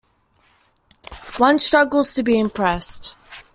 [1.37, 3.13] One struggles to be impressed.